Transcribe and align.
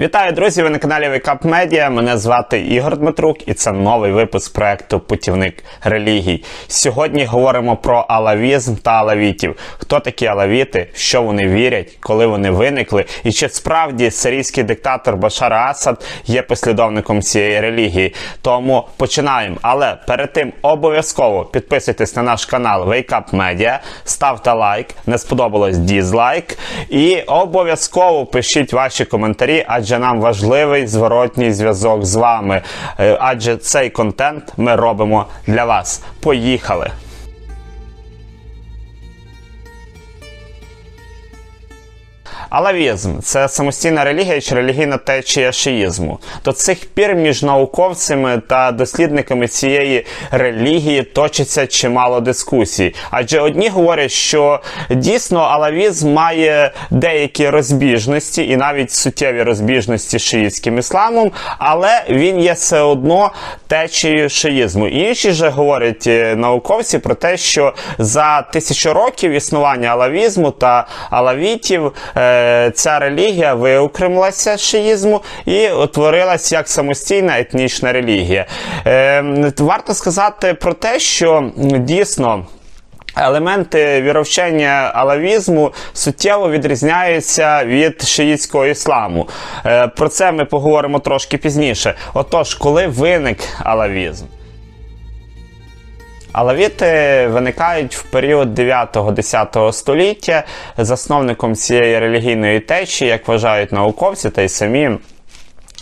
Вітаю, 0.00 0.32
друзі! 0.32 0.62
Ви 0.62 0.70
на 0.70 0.78
каналі 0.78 1.04
Wake 1.04 1.38
Media. 1.38 1.90
Мене 1.90 2.18
звати 2.18 2.60
Ігор 2.60 2.96
Дмитрук, 2.96 3.48
і 3.48 3.54
це 3.54 3.72
новий 3.72 4.12
випуск 4.12 4.54
проекту 4.54 5.00
Путівник 5.00 5.64
релігій. 5.84 6.44
Сьогодні 6.68 7.24
говоримо 7.24 7.76
про 7.76 8.06
алавізм 8.08 8.74
та 8.74 8.90
алавітів. 8.90 9.56
Хто 9.78 10.00
такі 10.00 10.26
алавіти, 10.26 10.90
що 10.94 11.22
вони 11.22 11.48
вірять, 11.48 11.96
коли 12.00 12.26
вони 12.26 12.50
виникли, 12.50 13.04
і 13.24 13.32
чи 13.32 13.48
справді 13.48 14.10
сирійський 14.10 14.64
диктатор 14.64 15.16
Башар 15.16 15.52
Асад 15.52 16.04
є 16.24 16.42
послідовником 16.42 17.22
цієї 17.22 17.60
релігії. 17.60 18.14
Тому 18.42 18.88
починаємо. 18.96 19.56
Але 19.62 19.96
перед 20.06 20.32
тим 20.32 20.52
обов'язково 20.62 21.44
підписуйтесь 21.44 22.16
на 22.16 22.22
наш 22.22 22.46
канал 22.46 22.88
Up 22.88 23.30
Media, 23.30 23.78
ставте 24.04 24.52
лайк, 24.52 24.86
не 25.06 25.18
сподобалось 25.18 25.78
дізлайк, 25.78 26.58
і 26.88 27.20
обов'язково 27.20 28.26
пишіть 28.26 28.72
ваші 28.72 29.04
коментарі, 29.04 29.64
адже 29.68 29.87
нам 29.98 30.20
важливий 30.20 30.86
зворотній 30.86 31.52
зв'язок 31.52 32.04
з 32.04 32.14
вами. 32.16 32.62
Е, 33.00 33.18
Адже 33.20 33.56
цей 33.56 33.90
контент 33.90 34.52
ми 34.56 34.76
робимо 34.76 35.26
для 35.46 35.64
вас. 35.64 36.02
Поїхали! 36.20 36.90
Алавізм 42.50 43.18
це 43.20 43.48
самостійна 43.48 44.04
релігія 44.04 44.40
чи 44.40 44.54
релігійна 44.54 44.96
течія 44.96 45.52
шиїзму. 45.52 46.18
До 46.44 46.52
цих 46.52 46.86
пір 46.86 47.14
між 47.14 47.42
науковцями 47.42 48.42
та 48.48 48.72
дослідниками 48.72 49.48
цієї 49.48 50.06
релігії 50.30 51.02
точиться 51.02 51.66
чимало 51.66 52.20
дискусій. 52.20 52.94
Адже 53.10 53.40
одні 53.40 53.68
говорять, 53.68 54.10
що 54.10 54.60
дійсно 54.90 55.40
алавізм 55.40 56.12
має 56.12 56.72
деякі 56.90 57.48
розбіжності 57.48 58.48
і 58.48 58.56
навіть 58.56 58.92
суттєві 58.92 59.42
розбіжності 59.42 60.18
з 60.18 60.22
шиїтським 60.22 60.78
ісламом, 60.78 61.32
але 61.58 62.04
він 62.10 62.40
є 62.40 62.52
все 62.52 62.80
одно 62.80 63.32
течією 63.66 64.28
шиїзму. 64.28 64.88
Інші 64.88 65.32
же 65.32 65.48
говорять 65.48 66.06
е, 66.06 66.36
науковці 66.36 66.98
про 66.98 67.14
те, 67.14 67.36
що 67.36 67.74
за 67.98 68.42
тисячу 68.42 68.92
років 68.92 69.30
існування 69.30 69.88
алавізму 69.88 70.50
та 70.50 70.86
алавітів. 71.10 71.92
е, 72.16 72.37
Ця 72.74 72.98
релігія 72.98 73.54
виокремилася 73.54 74.56
з 74.56 74.60
шиїзму 74.60 75.20
і 75.46 75.70
утворилась 75.70 76.52
як 76.52 76.68
самостійна 76.68 77.38
етнічна 77.38 77.92
релігія. 77.92 78.46
Е, 78.86 79.52
Варто 79.58 79.94
сказати 79.94 80.54
про 80.54 80.72
те, 80.72 80.98
що 80.98 81.50
дійсно. 81.78 82.46
Елементи 83.16 84.02
віровчення 84.02 84.90
алавізму 84.94 85.72
суттєво 85.92 86.50
відрізняються 86.50 87.64
від 87.64 88.02
шиїтського 88.02 88.66
ісламу. 88.66 89.28
Е, 89.66 89.86
Про 89.88 90.08
це 90.08 90.32
ми 90.32 90.44
поговоримо 90.44 90.98
трошки 90.98 91.38
пізніше. 91.38 91.94
Отож, 92.14 92.54
коли 92.54 92.86
виник 92.86 93.38
алавізм? 93.64 94.24
Алавіти 96.32 97.26
виникають 97.26 97.96
в 97.96 98.02
період 98.02 98.58
9-10 98.58 99.72
століття. 99.72 100.44
Засновником 100.78 101.54
цієї 101.54 101.98
релігійної 101.98 102.60
течії, 102.60 103.10
як 103.10 103.28
вважають 103.28 103.72
науковці 103.72 104.30
та 104.30 104.42
й 104.42 104.48
самі. 104.48 104.90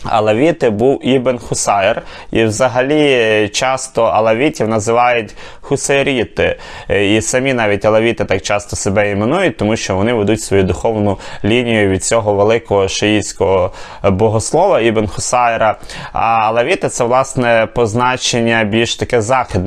Алавіти 0.05 0.70
був 0.70 1.06
Ібн 1.06 1.39
Хусайр, 1.39 2.02
і 2.30 2.44
взагалі 2.44 3.48
часто 3.48 4.05
алавітів 4.05 4.69
називають 4.69 5.34
хусайріти. 5.61 6.58
І 6.88 7.20
самі 7.20 7.55
навіть 7.55 7.84
алавіти 7.84 8.25
так 8.25 8.42
часто 8.42 8.77
себе 8.77 9.11
іменують, 9.11 9.56
тому 9.56 9.76
що 9.76 9.97
вони 9.97 10.12
ведуть 10.12 10.41
свою 10.41 10.62
духовну 10.62 11.19
лінію 11.44 11.88
від 11.88 12.04
цього 12.04 12.34
великого 12.34 12.88
шиїтського 12.88 13.72
богослова 14.03 14.81
Ібн 14.81 15.06
Хусайра. 15.06 15.76
А 16.12 16.20
алавіти 16.20 16.88
це 16.88 17.04
власне 17.04 17.69
позначення 17.75 18.65
більш 18.65 18.97
таке 18.97 19.20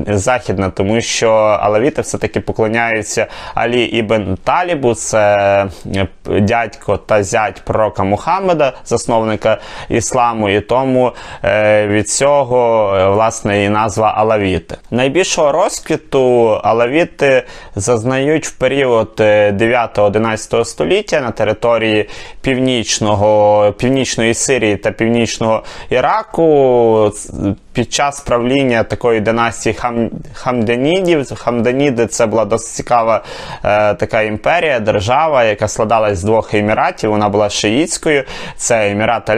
західне, 0.08 0.72
тому 0.76 1.02
що 1.02 1.32
алавіти 1.34 2.02
все-таки 2.02 2.40
поклоняються 2.40 3.28
Алі 3.56 3.84
Ібн 3.84 4.38
Талібу, 4.44 4.96
це 4.96 5.66
дядько 6.42 6.98
та 6.98 7.24
зять 7.24 7.62
пророка 7.66 8.04
Мухаммеда, 8.04 8.74
засновника 8.86 9.58
ісламу, 10.20 10.50
і 10.50 10.62
тому 10.62 11.12
е, 11.44 11.88
від 11.88 12.10
цього 12.10 12.94
е, 12.96 13.10
власне 13.10 13.64
і 13.64 13.70
назва 13.70 14.14
Алавіти. 14.18 14.78
Найбільшого 14.92 15.52
розквіту 15.52 16.60
алавіти 16.64 17.44
зазнають 17.76 18.48
в 18.48 18.52
період 18.52 19.14
9-11 19.18 20.66
століття 20.66 21.22
на 21.22 21.32
території 21.32 22.10
північного, 22.42 23.74
північної 23.78 24.34
Сирії 24.34 24.78
та 24.78 24.92
північного 24.92 25.64
Іраку. 25.90 27.12
Під 27.74 27.94
час 27.94 28.20
правління 28.20 28.84
такої 28.84 29.20
династії 29.20 29.74
хам, 29.74 30.10
Хамданідів, 30.34 31.36
Хамданіди 31.36 32.08
це 32.08 32.26
була 32.26 32.46
досить 32.46 32.76
цікава 32.76 33.24
е, 33.64 33.94
така 33.94 34.22
імперія, 34.22 34.80
держава, 34.80 35.44
яка 35.44 35.68
складалась 35.68 36.18
з 36.18 36.24
двох 36.24 36.54
еміратів. 36.54 37.10
Вона 37.10 37.30
була 37.30 37.50
шиїтською. 37.50 38.24
Це 38.58 38.92
Емірат 38.92 39.30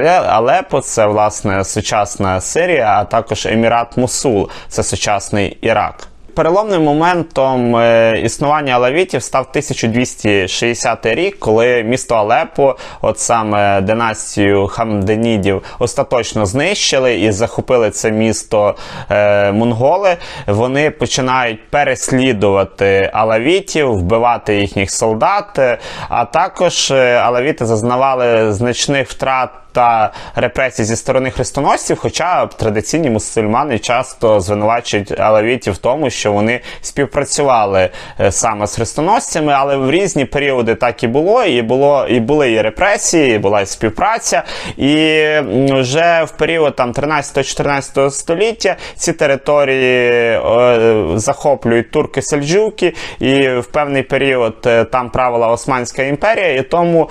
Алепо, 0.72 0.82
це 0.88 1.06
власне 1.06 1.64
сучасна 1.64 2.42
Сирія, 2.42 2.98
а 2.98 3.04
також 3.04 3.46
Емірат 3.46 3.98
Мусул, 3.98 4.50
це 4.68 4.84
сучасний 4.84 5.58
Ірак. 5.62 6.08
Переломним 6.36 6.84
моментом 6.84 7.76
е, 7.76 8.22
існування 8.24 8.74
алавітів 8.74 9.24
став 9.24 9.42
1260 9.50 11.06
рік, 11.06 11.40
коли 11.40 11.84
місто 11.84 12.16
Алепо, 12.16 12.76
от 13.02 13.20
саме 13.20 13.82
династію 13.82 14.68
Хамденідів, 14.68 15.64
остаточно 15.80 16.46
знищили 16.46 17.20
і 17.20 17.32
захопили 17.32 17.90
це 17.90 18.12
місто 18.12 18.76
е, 19.10 19.52
монголи. 19.52 20.18
Вони 20.48 20.92
починають 20.92 21.70
переслідувати 21.70 23.10
алавітів, 23.14 23.94
вбивати 23.94 24.56
їхніх 24.56 24.92
солдат. 24.92 25.60
е, 25.60 25.78
А 26.10 26.26
також 26.26 26.92
е, 26.92 27.16
алавіти 27.16 27.66
зазнавали 27.66 28.54
значних 28.54 29.10
втрат 29.10 29.50
та 29.72 30.14
репресій 30.36 30.84
зі 30.84 30.96
сторони 30.96 31.32
хрестоносців, 31.32 31.98
хоча 32.00 32.46
традиційні 32.46 33.10
мусульмани 33.10 33.80
часто 33.80 34.40
звинувачують 34.40 35.20
алавітів 35.20 35.74
в 35.74 35.78
тому, 35.78 36.10
що 36.10 36.32
вони 36.32 36.60
співпрацювали 36.82 37.90
е, 38.20 38.32
саме 38.32 38.68
з 38.68 38.76
хрестоносцями, 38.76 39.54
але 39.54 39.78
в 39.78 39.92
різні 39.92 40.26
періоди 40.26 40.76
так 40.76 41.04
і 41.04 41.08
було, 41.08 41.44
і 41.44 41.62
було 41.62 42.08
і 42.10 42.20
були 42.20 42.52
і 42.52 42.62
репресії, 42.62 43.36
і 43.36 43.38
була 43.38 43.62
і 43.62 43.66
співпраця. 43.66 44.44
І 44.78 45.26
вже 45.70 46.24
в 46.24 46.32
період 46.32 46.76
там 46.76 46.92
13-14 46.92 48.12
століття 48.12 48.76
ці 48.96 49.14
території 49.14 50.12
е, 50.12 51.04
захоплюють 51.16 51.92
турки 51.92 52.22
сельджуки, 52.22 52.94
і 53.20 53.50
в 53.50 53.66
певний 53.66 54.04
період 54.04 54.56
е, 54.66 54.84
там 54.84 55.10
правила 55.10 55.48
Османська 55.48 56.04
імперія, 56.04 56.54
і 56.56 56.62
тому, 56.62 57.10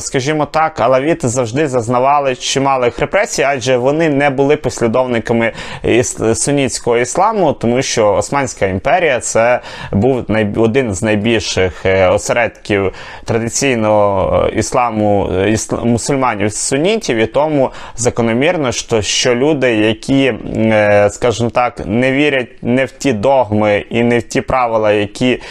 скажімо 0.00 0.46
так, 0.46 0.80
алавіти 0.80 1.23
завжди 1.28 1.68
зазнавали 1.68 2.36
чималих 2.36 2.98
репресій, 2.98 3.42
адже 3.42 3.76
вони 3.76 4.08
не 4.08 4.30
були 4.30 4.56
послідовниками 4.56 5.52
сунітського 6.34 6.98
ісламу, 6.98 7.52
тому 7.52 7.82
що 7.82 8.12
Османська 8.14 8.66
імперія 8.66 9.20
це 9.20 9.60
був 9.92 10.24
один 10.56 10.94
з 10.94 11.02
найбільших 11.02 11.86
е, 11.86 12.08
осередків 12.08 12.92
традиційного 13.24 14.46
е, 14.46 14.58
ісламу 14.58 15.30
е, 15.32 15.56
мусульманів 15.84 16.52
сунітів, 16.52 17.16
і 17.16 17.26
тому 17.26 17.70
закономірно, 17.96 18.72
що, 18.72 19.02
що 19.02 19.34
люди, 19.34 19.74
які, 19.74 20.34
скажімо 21.10 21.50
так, 21.50 21.82
не 21.86 22.12
вірять 22.12 22.62
не 22.62 22.84
в 22.84 22.90
ті 22.90 23.12
догми 23.12 23.84
і 23.90 24.02
не 24.02 24.18
в 24.18 24.22
ті 24.22 24.40
правила, 24.40 24.92
які 24.92 25.42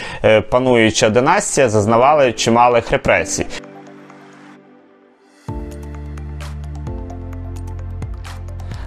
пануюча 0.50 1.08
династія, 1.08 1.68
зазнавали 1.68 2.32
чималих 2.32 2.90
репресій. 2.90 3.46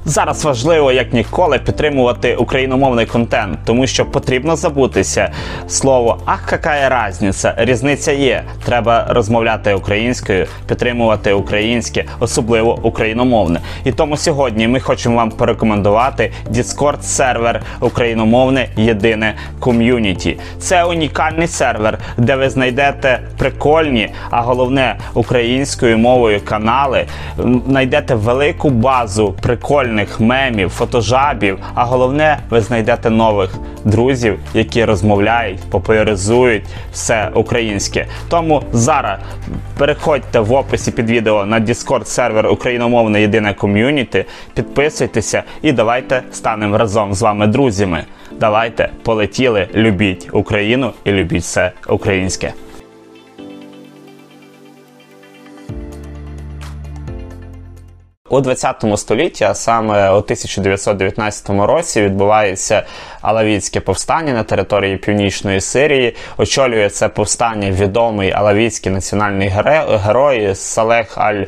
Зараз 0.09 0.45
важливо 0.45 0.91
як 0.91 1.13
ніколи 1.13 1.59
підтримувати 1.59 2.35
україномовний 2.35 3.05
контент, 3.05 3.59
тому 3.65 3.87
що 3.87 4.05
потрібно 4.05 4.55
забутися 4.55 5.31
слово 5.67 6.17
ах, 6.25 6.49
яка 6.51 6.89
разниця. 6.89 7.53
Різниця 7.57 8.11
є. 8.11 8.43
Треба 8.65 9.05
розмовляти 9.09 9.73
українською, 9.73 10.47
підтримувати 10.67 11.33
українське, 11.33 12.05
особливо 12.19 12.79
україномовне. 12.83 13.59
І 13.83 13.91
тому 13.91 14.17
сьогодні 14.17 14.67
ми 14.67 14.79
хочемо 14.79 15.15
вам 15.15 15.31
порекомендувати 15.31 16.31
Discord 16.51 17.01
сервер 17.01 17.61
україномовне 17.79 18.69
єдине 18.75 19.35
ком'юніті. 19.59 20.37
Це 20.59 20.83
унікальний 20.83 21.47
сервер, 21.47 21.97
де 22.17 22.35
ви 22.35 22.49
знайдете 22.49 23.19
прикольні, 23.37 24.09
а 24.29 24.41
головне 24.41 24.95
українською 25.13 25.97
мовою 25.97 26.41
канали. 26.45 27.05
Знайдете 27.67 28.15
велику 28.15 28.69
базу 28.69 29.35
прикольних 29.41 29.96
прикольних 29.97 30.19
мемів, 30.19 30.69
фотожабів. 30.69 31.59
А 31.73 31.85
головне, 31.85 32.39
ви 32.49 32.61
знайдете 32.61 33.09
нових 33.09 33.55
друзів, 33.85 34.39
які 34.53 34.85
розмовляють, 34.85 35.59
популяризують 35.69 36.63
все 36.93 37.29
українське. 37.33 38.07
Тому 38.29 38.61
зараз 38.71 39.19
переходьте 39.77 40.39
в 40.39 40.53
описі 40.53 40.91
під 40.91 41.09
відео 41.09 41.45
на 41.45 41.59
Discord 41.59 42.05
сервер 42.05 42.47
Україномовне 42.47 43.21
єдине 43.21 43.53
ком'юніті, 43.53 44.25
підписуйтеся 44.53 45.43
і 45.61 45.71
давайте 45.71 46.21
станемо 46.31 46.77
разом 46.77 47.13
з 47.13 47.21
вами 47.21 47.47
друзями. 47.47 48.03
Давайте 48.39 48.89
полетіли, 49.03 49.67
любіть 49.75 50.27
Україну 50.31 50.93
і 51.05 51.11
любіть 51.11 51.43
все 51.43 51.71
українське. 51.87 52.53
У 58.29 58.41
20 58.41 58.85
столітті, 58.95 59.43
а 59.43 59.53
саме 59.53 60.09
у 60.09 60.15
1919 60.15 61.49
році, 61.49 62.01
відбувається 62.01 62.83
Алавітське 63.21 63.79
повстання 63.79 64.33
на 64.33 64.43
території 64.43 64.97
Північної 64.97 65.61
Сирії. 65.61 66.15
Очолює 66.37 66.89
це 66.89 67.09
повстання 67.09 67.71
відомий 67.71 68.31
алавітський 68.31 68.91
національний 68.91 69.47
герой 70.05 70.55
Салех 70.55 71.17
Аль. 71.17 71.43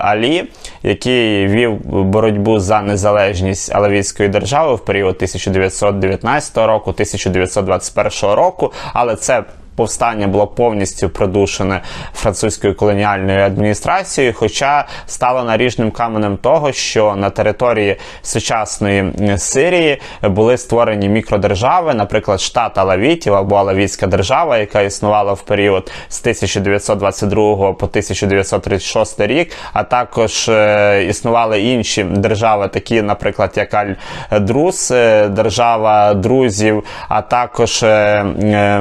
Алі, 0.00 0.44
який 0.82 1.46
вів 1.46 1.72
боротьбу 2.04 2.58
за 2.58 2.82
незалежність 2.82 3.74
Алавійської 3.74 4.28
держави 4.28 4.74
в 4.74 4.84
період 4.84 5.14
1919 5.14 6.56
року, 6.56 6.90
1921 6.90 8.34
року, 8.34 8.72
але 8.92 9.16
це 9.16 9.44
повстання 9.76 10.26
було 10.26 10.46
повністю 10.46 11.08
придушене 11.08 11.80
французькою 12.14 12.74
колоніальною 12.74 13.40
адміністрацією, 13.40 14.34
хоча 14.36 14.86
стало 15.06 15.44
наріжним 15.44 15.90
каменем 15.90 16.36
того, 16.36 16.72
що 16.72 17.16
на 17.16 17.30
території 17.30 17.96
сучасної 18.22 19.12
Сирії 19.38 20.00
були 20.22 20.58
створені 20.58 21.08
мікродержави, 21.08 21.94
наприклад, 21.94 22.40
штат 22.40 22.78
Алавітів 22.78 23.34
або 23.34 23.56
Алавітська 23.56 24.06
держава, 24.06 24.58
яка 24.58 24.80
існувала 24.80 25.32
в 25.32 25.42
період 25.42 25.92
з 26.08 26.20
1922 26.20 27.56
по 27.72 27.86
1936 27.86 29.20
рік, 29.20 29.52
а 29.72 29.82
також 29.82 30.48
е, 30.48 31.06
існували 31.08 31.62
інші 31.62 32.04
держави, 32.04 32.68
такі, 32.68 33.02
наприклад, 33.02 33.52
як 33.56 33.74
Аль-Друз, 33.74 34.94
е, 34.94 35.28
держава 35.28 36.14
друзів, 36.14 36.84
а 37.08 37.22
також 37.22 37.82
е, 37.82 38.24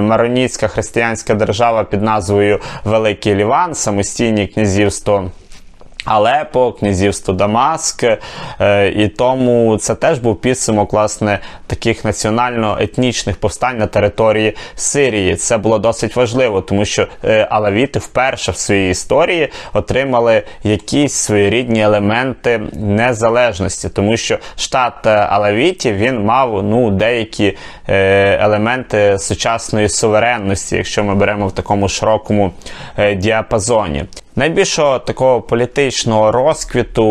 Мароніцька 0.02 0.68
християнська 0.68 0.85
християнська 0.86 1.36
держава 1.36 1.84
під 1.84 2.02
назвою 2.02 2.60
Великий 2.84 3.36
Ліван, 3.36 3.76
самостійні 3.76 4.48
князівство. 4.48 5.32
Алепо, 6.06 6.72
князівство 6.72 7.34
Дамаск, 7.34 8.04
е, 8.60 8.90
і 8.90 9.08
тому 9.08 9.78
це 9.78 9.96
теж 9.96 10.20
був 10.20 10.42
підсумок 10.42 10.94
власне 10.94 11.40
таких 11.68 12.06
національно-етнічних 12.06 13.36
повстань 13.36 13.78
на 13.78 13.88
території 13.88 14.56
Сирії. 14.76 15.36
Це 15.36 15.58
було 15.58 15.80
досить 15.80 16.16
важливо, 16.16 16.62
тому 16.62 16.86
що 16.86 17.08
е, 17.24 17.48
алавіти 17.50 18.00
вперше 18.00 18.52
в 18.52 18.58
своїй 18.58 18.92
історії 18.92 19.52
отримали 19.74 20.44
якісь 20.64 21.14
своєрідні 21.14 21.82
елементи 21.82 22.62
незалежності, 22.74 23.90
тому 23.90 24.18
що 24.18 24.38
штат 24.58 25.08
Алавітів 25.08 25.96
він 25.96 26.24
мав 26.24 26.64
ну 26.64 26.92
деякі 26.92 27.58
е, 27.90 28.38
елементи 28.42 29.20
сучасної 29.20 29.90
суверенності, 29.90 30.76
якщо 30.76 31.04
ми 31.04 31.16
беремо 31.16 31.48
в 31.48 31.52
такому 31.52 31.90
широкому 31.90 32.52
діапазоні. 33.16 34.06
Найбільшого 34.38 35.00
такого 35.00 35.42
політичного 35.42 36.32
розквіту 36.32 37.06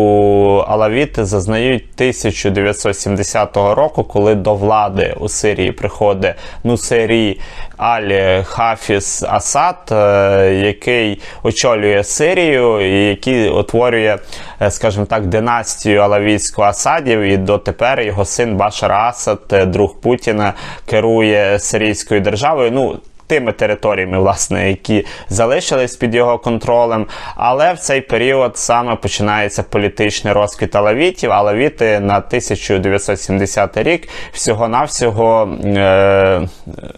алавіти 0.67 1.25
зазнають 1.25 1.83
1970 1.95 3.57
року, 3.57 4.03
коли 4.03 4.35
до 4.35 4.55
влади 4.55 5.15
у 5.19 5.29
Сирії 5.29 5.71
приходить 5.71 6.35
Нусері 6.63 7.39
Аль 7.77 8.41
Хафіс 8.43 9.23
Асад, 9.23 9.75
е, 9.91 10.53
який 10.65 11.21
очолює 11.43 12.03
Сирію 12.03 12.81
і 12.81 13.09
який 13.09 13.49
утворює, 13.49 14.17
е, 14.61 14.71
скажімо 14.71 15.05
так, 15.05 15.25
династію 15.25 16.01
алавітську 16.01 16.61
Асадів. 16.61 17.19
І 17.19 17.37
дотепер 17.37 18.01
його 18.01 18.25
син 18.25 18.55
Башар 18.55 18.91
Асад, 18.91 19.39
е, 19.51 19.65
друг 19.65 19.95
Путіна, 20.01 20.53
керує 20.85 21.59
сирійською 21.59 22.21
державою. 22.21 22.71
Ну 22.71 22.99
тими 23.27 23.51
територіями, 23.51 24.19
власне, 24.19 24.69
які 24.69 25.05
залишились 25.29 25.95
під 25.95 26.15
його 26.15 26.37
контролем. 26.37 27.07
Але 27.35 27.73
в 27.73 27.79
цей 27.79 28.01
період 28.01 28.57
саме 28.57 28.95
починається 28.95 29.63
політичний 29.63 30.33
розквіт 30.33 30.75
алавітів. 30.75 31.31
Алавіти 31.31 31.99
на 31.99 32.17
1970 32.17 33.77
рік 33.77 34.09
всього-навсього 34.33 35.49
е, 35.65 36.41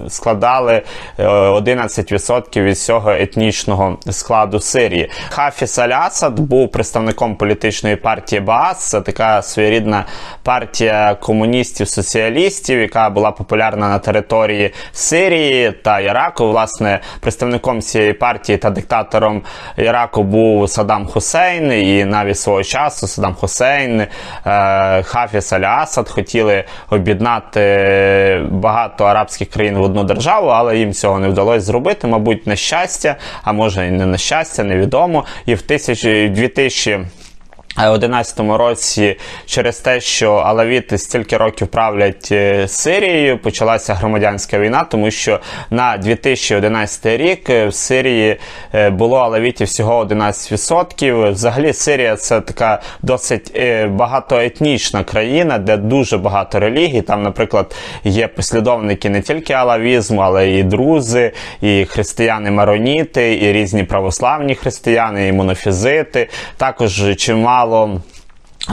складали 0.10 0.82
11% 1.20 2.60
е, 2.60 2.62
від 2.62 2.76
всього 2.76 3.12
етнічного 3.12 3.98
складу 4.10 4.60
Сирії. 4.60 5.10
Хафіс 5.30 5.80
Аль-Асад 5.80 6.40
був 6.40 6.72
представником 6.72 7.36
політичної 7.36 7.96
партії 7.96 8.42
Баас. 8.42 8.90
Це 8.90 9.02
така 9.02 9.42
своєрідна 9.42 10.06
партія 10.44 11.18
комуністів-соціалістів, 11.22 12.80
яка 12.80 13.10
була 13.10 13.32
популярна 13.32 13.90
на 13.90 14.00
території 14.00 14.74
Сирії 14.92 15.72
та 15.72 16.00
Іраку. 16.00 16.17
Іраку. 16.18 16.48
Власне, 16.48 17.00
представником 17.20 17.82
цієї 17.82 18.14
партії 18.14 18.58
та 18.58 18.70
диктатором 18.70 19.42
Іраку 19.78 20.24
був 20.24 20.70
Саддам 20.70 21.08
Хусейн, 21.08 21.72
і 21.72 22.06
навіть 22.06 22.40
свого 22.40 22.64
часу 22.64 23.08
Саддам 23.08 23.34
Хусейн, 23.34 24.02
е, 24.02 24.08
Хафіс 25.04 25.54
Аль-Асад 25.54 26.10
хотіли 26.10 26.64
об'єднати 26.90 28.46
багато 28.52 29.06
арабських 29.06 29.50
країн 29.50 29.78
в 29.78 29.82
одну 29.82 30.04
державу, 30.04 30.48
але 30.48 30.78
їм 30.78 30.94
цього 30.94 31.20
не 31.20 31.28
вдалося 31.28 31.60
зробити. 31.60 32.08
Мабуть, 32.08 32.48
на 32.48 32.56
щастя, 32.56 33.16
а 33.44 33.52
може 33.52 33.88
і 33.88 33.92
не 33.92 34.06
на 34.06 34.18
щастя, 34.18 34.64
невідомо. 34.64 35.26
І 35.46 35.56
в 35.56 35.62
2000 35.68 37.06
2011 37.78 38.40
році 38.40 39.16
через 39.46 39.80
те, 39.80 40.02
що 40.02 40.34
Алавіти 40.34 40.98
стільки 40.98 41.38
років 41.38 41.68
правлять 41.68 42.30
е, 42.32 42.68
Сирією, 42.68 43.38
почалася 43.38 43.94
громадянська 43.94 44.60
війна, 44.60 44.84
тому 44.84 45.12
що 45.12 45.40
на 45.70 45.98
2011 45.98 47.06
рік 47.06 47.50
в 47.50 47.72
Сирії 47.72 48.38
е, 48.74 48.90
було 48.90 49.18
Алавітів 49.18 49.68
всього 49.68 50.06
11%. 50.06 51.32
Взагалі, 51.32 51.74
Сирія 51.74 52.16
це 52.16 52.42
така 52.42 52.82
досить 53.02 53.52
е, 53.56 53.88
багатоетнічна 53.88 55.04
країна, 55.04 55.58
де 55.58 55.78
дуже 55.78 56.18
багато 56.18 56.60
релігій. 56.60 57.02
Там, 57.02 57.24
наприклад, 57.24 57.76
є 58.04 58.28
послідовники 58.28 59.10
не 59.10 59.22
тільки 59.22 59.54
алавізму, 59.54 60.22
але 60.22 60.52
і 60.52 60.64
друзи, 60.64 61.32
і 61.62 61.86
християни-мароніти, 61.86 63.44
і 63.44 63.54
різні 63.54 63.84
православні 63.84 64.56
християни, 64.56 65.28
і 65.28 65.32
монофізити. 65.32 66.30
Також 66.58 67.04
чимало 67.18 67.67
мало 67.68 68.02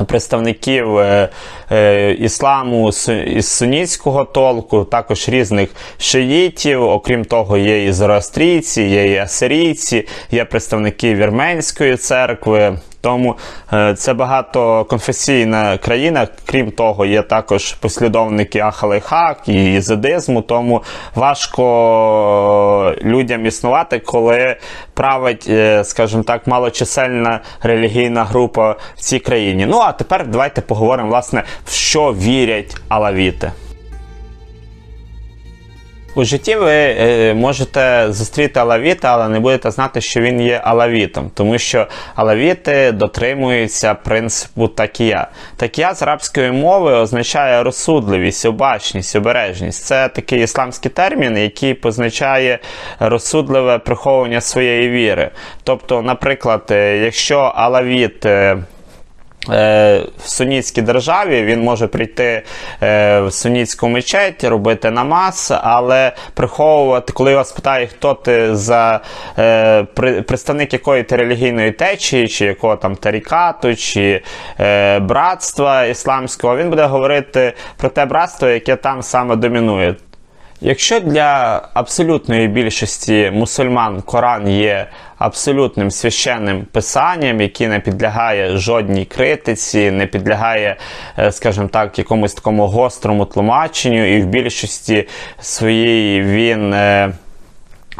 представників 0.06 0.98
е, 0.98 1.28
е, 1.70 2.12
ісламу 2.12 2.88
із 3.26 3.48
сунітського 3.48 4.24
толку, 4.24 4.84
також 4.84 5.28
різних 5.28 5.70
шиїтів. 5.98 6.82
Окрім 6.82 7.24
того, 7.24 7.56
є 7.56 7.84
і 7.84 7.92
зороастрійці, 7.92 8.82
є 8.82 9.12
і 9.12 9.16
асирійці, 9.16 10.06
є 10.30 10.44
представники 10.44 11.14
Вірменської 11.14 11.96
церкви. 11.96 12.78
Тому 13.04 13.37
е, 13.73 13.94
це 13.94 14.14
багатоконфесійна 14.14 15.78
країна. 15.78 16.28
Крім 16.46 16.70
того, 16.70 17.06
є 17.06 17.23
також 17.23 17.73
послідовники 17.73 18.58
Ахалейхак 18.58 19.49
і 19.49 19.75
ізидизму. 19.75 20.42
Тому 20.42 20.82
важко 21.14 22.94
людям 23.02 23.46
існувати, 23.46 23.99
коли 23.99 24.56
править, 24.94 25.46
е, 25.49 25.84
скажімо 25.84 26.23
так, 26.23 26.46
малочисельна 26.46 27.40
релігійна 27.62 28.25
група 28.25 28.76
в 28.96 29.00
цій 29.00 29.18
країні. 29.18 29.66
Ну 29.66 29.78
а 29.78 29.92
тепер 29.92 30.26
давайте 30.26 30.61
поговоримо, 30.61 31.08
власне, 31.08 31.42
в 31.66 31.73
що 31.73 32.12
вірять 32.12 32.76
алавіти. 32.88 33.52
У 36.16 36.25
житті 36.25 36.56
ви 36.56 36.73
е, 36.73 37.35
можете 37.35 38.06
зустріти 38.11 38.61
алавіта, 38.61 39.09
але 39.12 39.28
не 39.28 39.40
будете 39.40 39.71
знати, 39.71 40.00
що 40.00 40.21
він 40.21 40.40
є 40.40 40.61
алавітом, 40.64 41.30
тому 41.35 41.59
що 41.59 41.87
алавіти 42.14 42.92
дотримуються 42.92 43.94
принципу 43.94 44.68
такія. 44.68 45.28
Такія 45.56 45.94
з 45.94 46.02
арабської 46.02 46.50
мови 46.50 46.92
означає 46.92 47.62
розсудливість, 47.62 48.47
обачність, 48.47 49.16
обережність. 49.16 49.85
Це 49.85 50.09
такий 50.09 50.42
ісламський 50.42 50.90
термін, 50.90 51.37
який 51.38 51.75
позначає 51.75 52.59
розсудливе 52.99 53.78
приховування 53.78 54.40
своєї 54.40 54.90
віри. 54.90 55.30
Тобто, 55.64 56.02
наприклад, 56.02 56.62
е, 56.71 56.97
якщо 56.97 57.38
алавіт. 57.38 58.26
Е, 59.50 60.02
в 60.18 60.28
сунітській 60.28 60.82
державі 60.82 61.42
він 61.42 61.60
може 61.60 61.86
прийти 61.86 62.42
е, 62.82 63.20
в 63.20 63.32
сунітську 63.32 63.88
мечеть, 63.88 64.44
робити 64.44 64.90
намаз, 64.90 65.52
але 65.62 66.12
приховувати, 66.34 67.12
коли 67.12 67.30
його 67.30 67.44
спитає, 67.44 67.86
хто 67.86 68.14
ти 68.14 68.56
за 68.56 69.00
е, 69.38 69.82
представник 70.26 70.72
якої 70.72 71.02
ти 71.02 71.16
релігійної 71.16 71.72
течії, 71.72 72.28
чи 72.28 72.44
якого 72.44 72.76
там 72.76 72.96
тарікату, 72.96 73.76
чи 73.76 74.22
братства 75.00 75.84
ісламського, 75.84 76.56
він 76.56 76.70
буде 76.70 76.84
говорити 76.84 77.52
про 77.76 77.88
те 77.88 78.06
братство, 78.06 78.48
яке 78.48 78.76
там 78.76 79.02
саме 79.02 79.36
домінує. 79.36 79.94
Якщо 80.61 81.00
для 81.00 81.62
абсолютної 81.75 82.49
більшості 82.49 83.30
мусульман 83.34 84.02
Коран 84.02 84.49
є 84.49 84.87
абсолютним 85.18 85.90
священним 85.90 86.64
писанням, 86.73 87.40
яке 87.40 87.68
не 87.68 87.80
підлягає 87.80 88.56
жодній 88.56 89.04
критиці, 89.04 89.90
не 89.90 90.06
підлягає, 90.06 90.76
е, 91.18 91.32
скажімо 91.32 91.68
так, 91.68 91.99
якомусь 91.99 92.34
такому 92.34 92.66
гострому 92.66 93.25
тлумаченню, 93.25 94.16
і 94.16 94.23
в 94.23 94.26
більшості 94.26 95.08
своїй 95.40 96.23
він. 96.23 96.75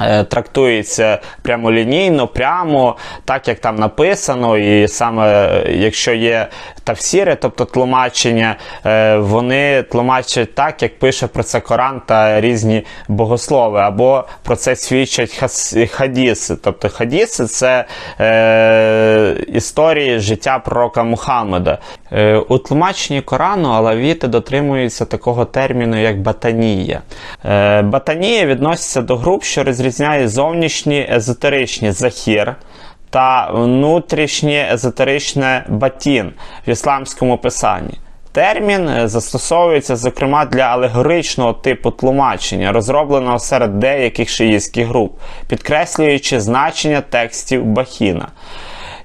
Е, 0.00 0.24
Трактується 0.24 1.18
прямолінійно, 1.42 2.26
прямо, 2.26 2.96
так 3.24 3.48
як 3.48 3.58
там 3.58 3.76
написано, 3.76 4.58
і 4.58 4.88
саме 4.88 5.48
е, 5.48 5.72
якщо 5.72 6.12
є 6.12 6.48
тавсіри, 6.84 7.36
тобто 7.40 7.64
тлумачення, 7.64 8.56
е, 8.86 9.16
вони 9.16 9.82
тлумачать 9.82 10.54
так, 10.54 10.82
як 10.82 10.98
пише 10.98 11.26
про 11.26 11.42
це 11.42 11.60
Коран 11.60 12.02
та 12.06 12.40
різні 12.40 12.84
богослови, 13.08 13.80
або 13.80 14.24
про 14.42 14.56
це 14.56 14.76
свідчать 14.76 15.44
хадіси. 15.90 16.56
Тобто 16.56 16.88
хадіси 16.88 17.44
це 17.44 17.84
е, 18.20 19.36
історії 19.48 20.18
життя 20.18 20.58
пророка 20.58 21.04
Мухаммеда. 21.04 21.78
Е, 22.12 22.36
у 22.36 22.58
тлумаченні 22.58 23.20
Корану 23.20 23.68
алавіти 23.68 24.28
дотримуються 24.28 25.04
такого 25.04 25.44
терміну, 25.44 26.02
як 26.02 26.20
батанія. 26.20 27.02
Е, 27.44 27.82
батанія 27.82 28.46
відноситься 28.46 29.02
до 29.02 29.16
груп, 29.16 29.44
що 29.44 29.64
розрізняє 29.84 30.28
зовнішні 30.28 31.08
езотеричні 31.10 31.92
захір 31.92 32.54
та 33.10 33.50
внутрішнє 33.50 34.68
езотеричне 34.72 35.64
батін 35.68 36.32
в 36.66 36.70
ісламському 36.70 37.38
писанні. 37.38 37.98
Термін 38.32 38.88
е, 38.88 39.08
застосовується, 39.08 39.96
зокрема, 39.96 40.44
для 40.44 40.62
алегоричного 40.62 41.52
типу 41.52 41.90
тлумачення, 41.90 42.72
розробленого 42.72 43.38
серед 43.38 43.78
деяких 43.78 44.28
шиїстських 44.28 44.86
груп, 44.86 45.18
підкреслюючи 45.48 46.40
значення 46.40 47.00
текстів 47.00 47.64
Бахіна. 47.64 48.28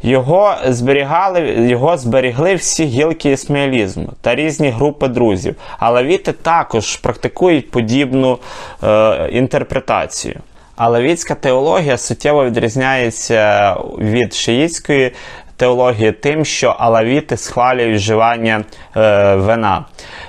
Його 0.02 0.56
зберігали, 0.68 1.42
його 1.70 1.98
зберігли 1.98 2.56
всі 2.56 2.86
гілки 2.86 3.32
ісмаїлізму 3.32 4.10
та 4.22 4.36
різні 4.36 4.70
групи 4.70 5.08
друзів. 5.08 5.56
Алавіти 5.80 6.32
також 6.32 6.96
практикують 6.96 7.72
подібну 7.72 8.38
е, 8.84 9.30
інтерпретацію. 9.32 10.40
Алавітська 10.80 11.36
теологія 11.36 11.98
суттєво 11.98 12.46
відрізняється 12.46 13.74
від 14.00 14.34
шиїтської 14.34 15.12
теології 15.60 16.12
тим, 16.12 16.46
що 16.46 16.76
алавіти 16.80 17.38
схвалюють 17.38 17.98
вживання 17.98 18.64
е, 18.98 19.36
вина. 19.36 19.86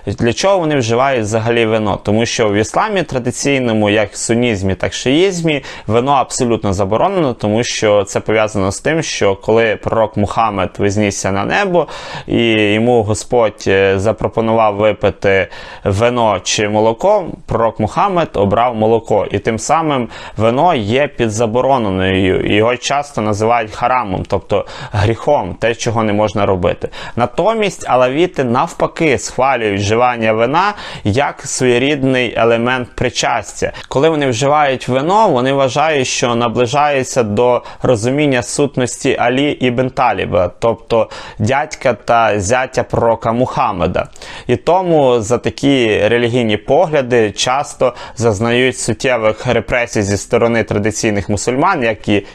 Для 0.07 0.33
чого 0.33 0.59
вони 0.59 0.77
вживають 0.77 1.23
взагалі 1.23 1.67
вино? 1.67 1.99
Тому 2.03 2.27
що 2.27 2.49
в 2.49 2.55
ісламі 2.55 3.03
традиційному, 3.03 3.91
як 3.91 4.13
в 4.13 4.17
сунізмі, 4.17 4.75
так 4.75 4.93
і 4.93 4.97
шиїзмі, 4.97 5.63
вино 5.87 6.13
абсолютно 6.13 6.73
заборонено, 6.73 7.35
тому 7.35 7.65
що 7.65 8.05
це 8.05 8.21
пов'язано 8.21 8.73
з 8.73 8.81
тим, 8.81 9.03
що 9.03 9.37
коли 9.37 9.77
пророк 9.77 10.17
Мухаммед 10.17 10.71
визнісся 10.79 11.33
на 11.33 11.45
небо, 11.45 11.87
і 12.27 12.53
йому 12.53 13.03
Господь 13.03 13.65
е, 13.67 13.99
запропонував 13.99 14.75
випити 14.75 15.49
вино 15.85 16.41
чи 16.43 16.69
молоко, 16.69 17.27
пророк 17.47 17.81
Мухаммед 17.81 18.29
обрав 18.35 18.75
молоко. 18.75 19.27
І 19.31 19.39
тим 19.39 19.59
самим 19.59 20.09
вино 20.37 20.75
є 20.75 21.09
підзабороненою. 21.09 22.57
Його 22.57 22.77
часто 22.77 23.21
називають 23.21 23.71
харамом, 23.71 24.23
тобто 24.29 24.67
гріхом, 24.93 25.20
те, 25.59 25.75
чого 25.75 26.03
не 26.03 26.12
можна 26.12 26.47
робити. 26.47 26.89
Натомість 27.17 27.89
алавіти 27.89 28.45
навпаки 28.45 29.19
схвалюють 29.19 29.81
вживання 29.81 30.33
вина 30.33 30.75
як 31.05 31.41
своєрідний 31.47 32.35
елемент 32.37 32.89
причастя. 32.95 33.73
Коли 33.89 34.09
вони 34.09 34.27
вживають 34.27 34.89
вино, 34.89 35.29
вони 35.29 35.53
вважають, 35.53 36.07
що 36.07 36.35
наближаються 36.35 37.23
до 37.23 37.62
розуміння 37.83 38.43
сутності 38.43 39.17
Алі 39.17 39.50
ібн 39.50 39.91
Таліба, 39.91 40.50
тобто 40.59 41.09
дядька 41.39 41.93
та 41.93 42.41
зятя 42.41 42.83
пророка 42.83 43.33
Мухаммеда. 43.33 44.09
І 44.47 44.57
тому 44.57 45.21
за 45.21 45.39
такі 45.39 46.09
релігійні 46.09 46.57
погляди 46.57 47.31
часто 47.31 47.95
зазнають 48.17 48.79
суттєвих 48.79 49.47
репресій 49.47 50.03
зі 50.03 50.17
сторони 50.17 50.62
традиційних 50.65 51.29
мусульман, 51.29 51.83
як 51.83 52.09
і 52.09 52.27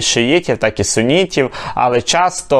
шиїтів, 0.00 0.58
так 0.58 0.80
і 0.80 0.84
сунітів. 0.84 1.50
Але 1.74 2.02
часто 2.02 2.23
е, 2.52 2.56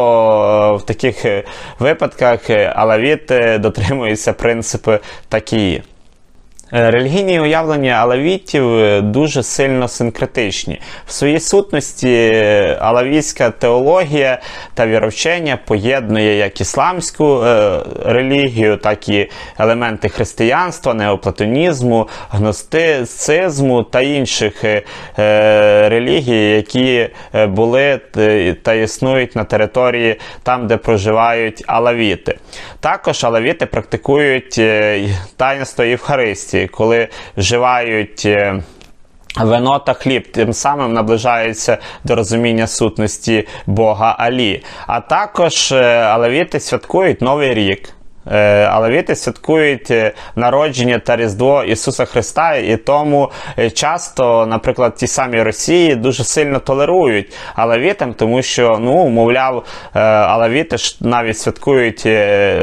в 0.76 0.82
таких 0.86 1.24
е, 1.24 1.44
випадках 1.78 2.50
е, 2.50 2.72
алавіти 2.76 3.58
дотримуються 3.58 4.32
принципи 4.32 5.00
такі. 5.28 5.82
Е, 6.74 6.90
Релігійні 6.90 7.40
уявлення 7.40 7.92
алавітів 7.92 8.78
е, 8.78 9.00
дуже 9.00 9.42
сильно 9.42 9.88
синкретичні. 9.88 10.80
В 11.06 11.12
своїй 11.12 11.40
сутності 11.40 12.30
е, 12.34 12.78
алавітська 12.80 13.50
теологія 13.50 14.40
та 14.74 14.86
віровчення 14.86 15.58
поєднує 15.64 16.36
як 16.36 16.60
ісламську 16.60 17.44
релігію, 18.04 18.76
так 18.76 19.08
і 19.08 19.30
елементи 19.58 20.08
християнства, 20.08 20.94
неоплатонізму, 20.94 22.08
гностицизму 22.30 23.82
та 23.82 24.00
інших 24.00 24.64
релігій, 25.88 26.50
які 26.50 27.08
були 27.48 28.00
та 28.62 28.74
існують 28.74 29.36
на 29.36 29.44
території 29.44 30.20
там, 30.42 30.66
де 30.66 30.76
проживають 30.76 31.64
алавіти. 31.66 32.38
Також 32.80 33.24
алавіти 33.24 33.66
практикують 33.66 34.60
таїнство 35.36 35.84
Євхаристії, 35.84 36.63
коли 36.66 37.08
вживають. 37.36 38.22
е, 38.26 38.62
Вино 39.40 39.78
та 39.78 39.92
хліб 39.92 40.32
тим 40.32 40.52
самим 40.52 40.92
наближаються 40.92 41.78
до 42.04 42.14
розуміння 42.14 42.66
сутності 42.66 43.48
Бога 43.66 44.16
Алі. 44.18 44.62
А 44.86 45.00
також 45.00 45.72
алевіти 45.72 45.84
алавіти 46.14 46.60
святкують 46.60 47.20
Новий 47.22 47.54
рік. 47.54 47.88
Е, 48.32 48.64
Алавіти 48.64 49.16
святкують 49.16 49.90
е, 49.90 50.12
народження 50.36 50.98
та 50.98 51.16
Різдво 51.16 51.64
Ісуса 51.64 52.04
Христа, 52.04 52.54
і 52.54 52.76
тому 52.76 53.30
е, 53.58 53.70
часто, 53.70 54.46
наприклад, 54.46 54.94
ті 54.96 55.06
самі 55.06 55.42
Росії 55.42 55.94
дуже 55.94 56.24
сильно 56.24 56.58
толерують 56.58 57.32
алавітам, 57.54 58.14
тому 58.14 58.42
що, 58.42 58.78
ну, 58.80 59.08
мовляв, 59.08 59.64
алавіти 59.92 60.78
ж 60.78 60.96
навіть 61.00 61.38
святкують 61.38 62.02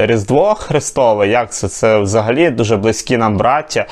Різдво 0.07 0.55
Христове. 0.55 1.27
Як 1.27 1.53
це? 1.53 1.67
Це 1.67 1.99
взагалі 1.99 2.49
дуже 2.49 2.77
близькі 2.77 3.17
нам 3.17 3.37
браття. 3.37 3.85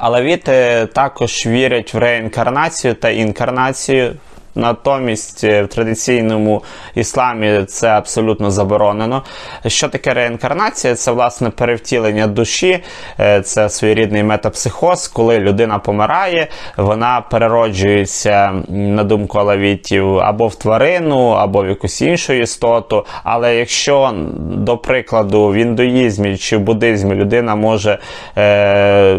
Алавіти 0.00 0.88
також 0.92 1.46
вірять 1.46 1.94
в 1.94 1.98
реінкарнацію 1.98 2.94
та 2.94 3.10
інкарнацію. 3.10 4.14
Натомість 4.58 5.44
е, 5.44 5.62
в 5.62 5.68
традиційному 5.68 6.62
ісламі 6.94 7.64
це 7.64 7.88
абсолютно 7.88 8.50
заборонено. 8.50 9.22
Що 9.66 9.88
таке 9.88 10.14
реінкарнація? 10.14 10.94
Це 10.94 11.12
власне 11.12 11.50
перевтілення 11.50 12.26
душі, 12.26 12.78
е, 13.20 13.40
це 13.40 13.68
своєрідний 13.68 14.22
метапсихоз, 14.22 15.08
коли 15.08 15.38
людина 15.38 15.78
помирає, 15.78 16.46
вона 16.76 17.20
перероджується, 17.20 18.52
на 18.68 19.04
думку 19.04 19.38
алавітів, 19.38 20.18
або 20.18 20.48
в 20.48 20.54
тварину, 20.54 21.28
або 21.28 21.62
в 21.62 21.68
якусь 21.68 22.02
іншу 22.02 22.32
істоту. 22.32 23.06
Але 23.24 23.56
якщо, 23.56 24.12
до 24.38 24.78
прикладу, 24.78 25.48
в 25.48 25.54
індуїзмі 25.54 26.36
чи 26.36 26.56
в 26.56 26.60
буддизмі 26.60 27.14
людина 27.14 27.54
може 27.54 27.98
е, 28.38 29.18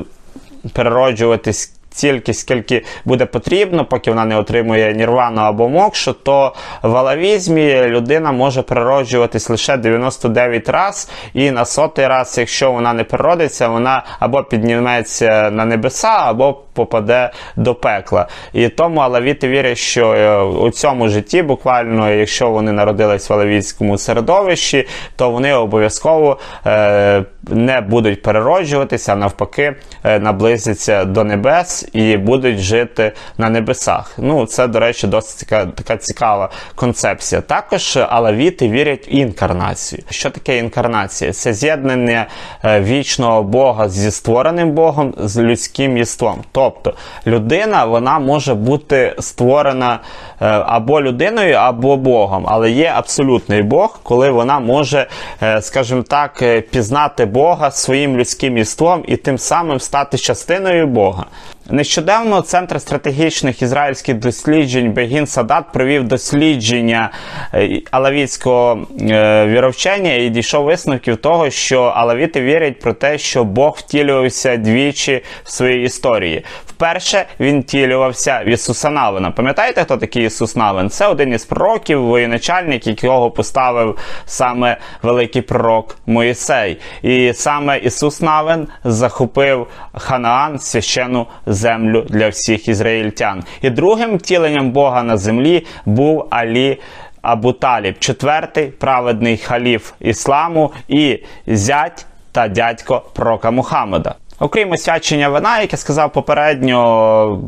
перероджуватись 0.74 1.78
стільки, 2.00 2.34
скільки 2.34 2.86
буде 3.06 3.25
потрібно, 3.25 3.86
поки 3.86 4.12
вона 4.12 4.25
не 4.25 4.38
отримує 4.38 4.94
нірвану 4.94 5.41
або 5.41 5.70
мокшу, 5.70 6.13
то 6.13 6.53
в 6.84 6.98
алавізмі 6.98 7.82
людина 7.88 8.32
може 8.32 8.62
перероджуватись 8.62 9.50
лише 9.50 9.77
99 9.77 10.70
раз, 10.70 11.10
і 11.34 11.51
на 11.51 11.65
сотий 11.65 12.08
раз, 12.08 12.38
якщо 12.38 12.72
вона 12.72 12.94
не 12.94 13.03
переродиться, 13.03 13.68
вона 13.68 14.03
або 14.20 14.44
підніметься 14.44 15.50
на 15.51 15.65
небеса, 15.65 16.15
або 16.20 16.58
попаде 16.79 17.32
до 17.56 17.75
пекла. 17.75 18.27
І 18.53 18.70
тому 18.70 19.00
алавіти 19.00 19.48
вірять, 19.48 19.77
що 19.77 20.13
е, 20.13 20.41
у 20.41 20.70
цьому 20.70 21.10
житті, 21.10 21.41
буквально, 21.41 22.12
якщо 22.12 22.50
вони 22.50 22.72
народились 22.72 23.29
в 23.29 23.34
алавітському 23.34 23.98
середовищі, 23.98 24.88
то 25.15 25.32
вони 25.32 25.53
обов'язково 25.53 26.39
е, 26.65 27.24
не 27.48 27.82
будуть 27.82 28.22
перероджуватися, 28.22 29.13
а 29.13 29.15
навпаки, 29.15 29.75
е, 30.03 30.20
наблизяться 30.20 31.06
до 31.06 31.24
небес 31.24 31.88
і 31.93 32.17
будуть 32.17 32.58
жити 32.58 33.12
на 33.38 33.50
небесах. 33.50 34.13
Ну, 34.17 34.46
це, 34.46 34.67
до 34.67 34.79
речі, 34.79 35.08
досить 35.08 35.48
така, 35.50 35.65
така 35.65 35.98
цікава 35.98 36.50
концепція. 36.75 37.41
Також 37.41 37.98
алавіти 38.10 38.69
вірять 38.69 39.08
в 39.08 39.13
інкарнацію. 39.13 40.03
Що 40.10 40.29
таке 40.29 40.58
інкарнація? 40.58 41.34
Це 41.34 41.53
з'єднання 41.53 42.27
е, 42.65 42.81
вічного 42.81 43.43
Бога 43.43 43.89
зі 43.89 44.12
створеним 44.12 44.72
Богом 44.72 45.13
з 45.17 45.39
людським 45.39 45.98
єством. 45.98 46.43
Тобто 46.51 46.93
людина 47.27 47.86
вона 47.86 48.19
може 48.19 48.53
бути 48.53 49.15
створена 49.19 50.00
е, 50.41 50.46
або 50.48 51.01
людиною, 51.01 51.55
або 51.55 51.98
Богом, 51.98 52.46
але 52.48 52.72
є 52.72 52.93
абсолютний 52.96 53.62
Бог, 53.62 54.00
коли 54.03 54.29
вона 54.29 54.60
може, 54.60 55.08
е, 55.43 55.62
скажімо 55.62 56.03
так, 56.03 56.43
пізнати 56.72 57.25
Бога 57.25 57.72
своїм 57.72 58.17
людським 58.17 58.58
єством 58.58 59.03
і 59.08 59.15
тим 59.15 59.38
самим 59.38 59.79
стати 59.79 60.17
частиною 60.17 60.88
Бога. 60.88 61.25
Нещодавно 61.71 62.41
Центр 62.41 62.81
стратегічних 62.81 63.61
ізраїльських 63.61 64.15
досліджень 64.15 64.91
Бегін 64.91 65.27
Садат 65.27 65.71
провів 65.73 66.03
дослідження 66.03 67.11
е, 67.53 67.81
алавітського 67.91 68.88
е, 69.01 69.45
віровчення 69.47 70.13
і 70.13 70.29
дійшов 70.29 70.65
висновків 70.65 71.17
того, 71.17 71.49
що 71.49 71.81
алавіти 71.81 72.41
вірять 72.41 72.79
про 72.79 72.93
те, 72.93 73.17
що 73.17 73.43
Бог 73.43 73.75
втілювався 73.79 74.57
двічі 74.57 75.23
в 75.43 75.51
своїй 75.51 75.83
історії. 75.83 76.45
Вперше 76.79 77.25
він 77.39 77.62
втілювався 77.62 78.43
в 78.45 78.48
Ісуса 78.48 78.89
Навина. 78.89 79.31
Пам'ятаєте, 79.31 79.83
хто 79.83 79.98
такий 79.98 80.25
Ісус 80.25 80.55
Навин? 80.55 80.89
Це 80.89 81.07
один 81.07 81.33
із 81.33 81.45
пророків, 81.45 82.05
воєначальник, 82.05 82.88
якого 82.88 83.31
поставив 83.31 83.98
саме 84.25 84.77
великий 85.03 85.41
пророк 85.41 85.98
Моїсей. 86.05 86.79
І 87.01 87.33
саме 87.33 87.77
Ісус 87.77 88.21
Навин 88.21 88.67
захопив 88.83 89.67
Ханаан 89.93 90.59
священну 90.59 91.27
землю 91.45 92.05
для 92.09 92.29
всіх 92.29 92.67
ізраїльтян. 92.67 93.43
І 93.62 93.69
другим 93.69 94.17
втіленням 94.17 94.71
Бога 94.71 95.03
на 95.03 95.17
землі 95.17 95.65
був 95.86 96.27
Алі. 96.29 96.81
Абу 97.21 97.53
Таліб, 97.53 98.00
четвертий 98.00 98.67
праведний 98.67 99.38
халіф 99.38 99.91
ісламу 100.00 100.71
і 100.88 101.19
зять 101.48 102.05
та 102.31 102.48
дядько 102.48 103.01
пророка 103.13 103.51
Мухаммеда. 103.51 104.15
Окрім 104.39 104.72
освячення 104.72 105.29
вина, 105.29 105.62
як 105.62 105.72
я 105.72 105.77
сказав 105.77 106.13
попередньо, 106.13 107.41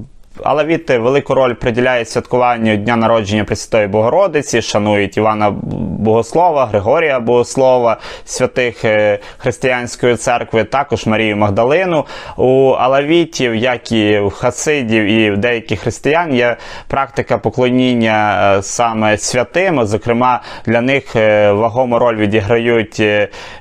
Алавіти 0.43 0.97
велику 0.97 1.35
роль 1.35 1.53
приділяють 1.53 2.09
святкуванню 2.09 2.75
Дня 2.75 2.95
народження 2.95 3.43
Пресвятої 3.43 3.87
Богородиці, 3.87 4.61
шанують 4.61 5.17
Івана 5.17 5.51
Богослова, 5.99 6.65
Григорія 6.65 7.19
Богослова, 7.19 7.97
святих 8.25 8.85
е, 8.85 9.19
християнської 9.37 10.15
церкви, 10.15 10.63
також 10.63 11.05
Марію 11.05 11.37
Магдалину. 11.37 12.05
У 12.37 12.69
Алавітів, 12.69 13.55
як 13.55 13.91
і 13.91 14.19
в 14.19 14.31
Хасидів 14.31 15.03
і 15.03 15.31
в 15.31 15.37
деяких 15.37 15.79
християн, 15.79 16.35
є 16.35 16.57
практика 16.87 17.37
поклоніння 17.37 18.53
е, 18.57 18.63
саме 18.63 19.17
святим. 19.17 19.85
Зокрема, 19.85 20.41
для 20.65 20.81
них 20.81 21.15
е, 21.15 21.51
вагому 21.51 21.99
роль 21.99 22.15
відіграють 22.15 23.03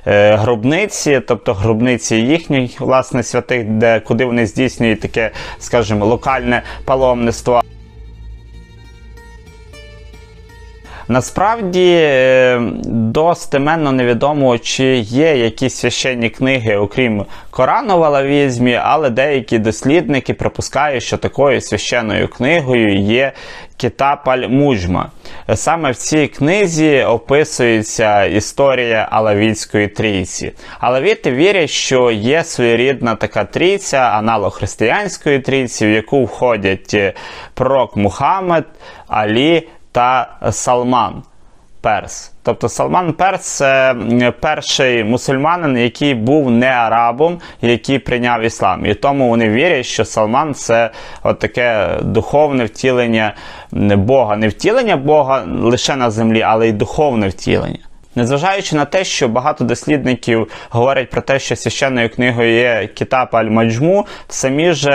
гробниці, 0.05 1.21
тобто 1.27 1.53
гробниці 1.53 2.15
їхніх 2.15 2.81
власне 2.81 3.23
святих, 3.23 3.65
де 3.65 3.99
куди 3.99 4.25
вони 4.25 4.45
здійснюють 4.45 5.01
таке, 5.01 5.31
скажімо, 5.59 6.05
локальне 6.05 6.60
паломництво. 6.85 7.61
Насправді 11.11 11.95
е, 11.99 12.61
достеменно 12.85 13.91
невідомо, 13.91 14.57
чи 14.57 14.85
є 14.97 15.37
якісь 15.37 15.75
священні 15.75 16.29
книги, 16.29 16.75
окрім 16.75 17.25
Корану 17.49 17.99
в 17.99 18.03
алавізмі, 18.03 18.79
але 18.83 19.09
деякі 19.09 19.59
дослідники 19.59 20.33
припускають, 20.33 21.03
що 21.03 21.17
такою 21.17 21.61
священною 21.61 22.27
книгою 22.27 22.97
є 22.97 23.31
Китап 23.77 24.27
Аль-Муджма. 24.27 25.05
Саме 25.55 25.91
в 25.91 25.95
цій 25.95 26.27
книзі 26.27 27.03
описується 27.03 28.25
історія 28.25 29.07
Алавітської 29.11 29.87
трійці. 29.87 30.51
Алавіти 30.79 31.31
вірять, 31.31 31.69
що 31.69 32.11
є 32.11 32.43
своєрідна 32.43 33.15
така 33.15 33.45
трійця, 33.45 33.97
аналог 33.97 34.53
християнської 34.53 35.39
трійці, 35.39 35.87
в 35.87 35.89
яку 35.89 36.23
входять 36.25 37.15
пророк 37.53 37.97
Мухаммед, 37.97 38.65
Алі 39.07 39.67
та 39.91 40.37
Салман 40.51 41.23
Перс. 41.81 42.30
Тобто 42.43 42.69
Салман 42.69 43.13
Перс 43.13 43.41
це 43.41 43.95
перший 44.39 45.03
мусульманин, 45.03 45.77
який 45.77 46.13
був 46.13 46.51
не 46.51 46.67
арабом, 46.67 47.39
який 47.61 47.99
прийняв 47.99 48.41
іслам. 48.41 48.85
І 48.85 48.93
тому 48.93 49.29
вони 49.29 49.49
вірять, 49.49 49.85
що 49.85 50.05
Салман 50.05 50.53
це 50.53 50.91
от 51.23 51.39
таке 51.39 51.89
духовне 52.01 52.65
втілення 52.65 53.33
Бога. 53.95 54.35
Не 54.35 54.47
втілення 54.47 54.97
Бога 54.97 55.43
лише 55.61 55.95
на 55.95 56.11
землі, 56.11 56.41
але 56.41 56.67
й 56.67 56.71
духовне 56.71 57.27
втілення. 57.27 57.90
Незважаючи 58.15 58.75
на 58.75 58.85
те, 58.85 59.03
що 59.03 59.27
багато 59.27 59.63
дослідників 59.63 60.47
говорять 60.69 61.09
про 61.09 61.21
те, 61.21 61.39
що 61.39 61.55
священною 61.55 62.09
книгою 62.09 62.53
є 62.53 62.89
Кітаб 62.93 63.27
Аль-Маджму, 63.31 64.05
самі 64.27 64.71
ж 64.73 64.91